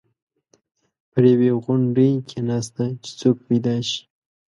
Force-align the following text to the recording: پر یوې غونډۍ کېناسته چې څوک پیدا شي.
پر 1.11 1.23
یوې 1.33 1.51
غونډۍ 1.63 2.11
کېناسته 2.29 2.83
چې 3.03 3.11
څوک 3.19 3.37
پیدا 3.47 3.75
شي. 3.87 4.01